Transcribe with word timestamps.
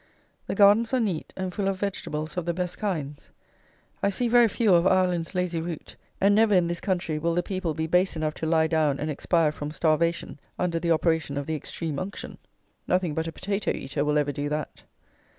The 0.47 0.55
gardens 0.55 0.95
are 0.95 0.99
neat, 0.99 1.31
and 1.37 1.53
full 1.53 1.67
of 1.67 1.79
vegetables 1.79 2.35
of 2.35 2.47
the 2.47 2.55
best 2.55 2.79
kinds. 2.79 3.29
I 4.01 4.09
see 4.09 4.27
very 4.27 4.47
few 4.47 4.73
of 4.73 4.87
"Ireland's 4.87 5.35
lazy 5.35 5.61
root;" 5.61 5.95
and 6.19 6.33
never, 6.33 6.55
in 6.55 6.65
this 6.65 6.81
country, 6.81 7.19
will 7.19 7.35
the 7.35 7.43
people 7.43 7.75
be 7.75 7.85
base 7.85 8.15
enough 8.15 8.33
to 8.37 8.47
lie 8.47 8.65
down 8.65 8.99
and 8.99 9.11
expire 9.11 9.51
from 9.51 9.69
starvation 9.69 10.39
under 10.57 10.79
the 10.79 10.89
operation 10.89 11.37
of 11.37 11.45
the 11.45 11.53
extreme 11.53 11.99
unction! 11.99 12.39
Nothing 12.87 13.13
but 13.13 13.27
a 13.27 13.31
potato 13.31 13.69
eater 13.69 14.03
will 14.03 14.17
ever 14.17 14.31
do 14.31 14.49
that. 14.49 14.81